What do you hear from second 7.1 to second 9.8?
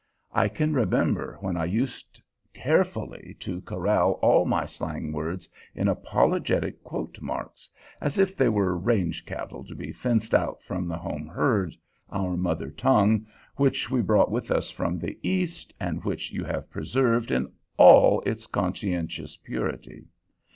marks, as if they were range cattle to